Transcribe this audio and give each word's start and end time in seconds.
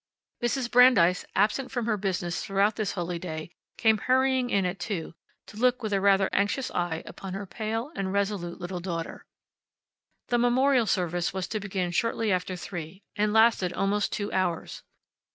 Mrs. 0.41 0.71
Brandeis, 0.71 1.25
absent 1.35 1.69
from 1.69 1.85
her 1.85 1.95
business 1.95 2.43
throughout 2.43 2.75
this 2.75 2.93
holy 2.93 3.19
day, 3.19 3.51
came 3.77 3.99
hurrying 3.99 4.49
in 4.49 4.65
at 4.65 4.79
two, 4.79 5.13
to 5.45 5.57
look 5.57 5.83
with 5.83 5.93
a 5.93 6.01
rather 6.01 6.27
anxious 6.33 6.71
eye 6.71 7.03
upon 7.05 7.35
her 7.35 7.45
pale 7.45 7.91
and 7.95 8.11
resolute 8.11 8.59
little 8.59 8.79
daughter. 8.79 9.27
The 10.29 10.39
memorial 10.39 10.87
service 10.87 11.35
was 11.35 11.47
to 11.49 11.59
begin 11.59 11.91
shortly 11.91 12.31
after 12.31 12.55
three, 12.55 13.03
and 13.15 13.31
lasted 13.31 13.73
almost 13.73 14.11
two 14.11 14.33
hours. 14.33 14.81